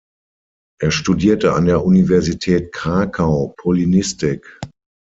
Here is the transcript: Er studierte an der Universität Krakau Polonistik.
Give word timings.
Er 0.81 0.89
studierte 0.89 1.53
an 1.53 1.65
der 1.65 1.85
Universität 1.85 2.71
Krakau 2.71 3.53
Polonistik. 3.55 4.59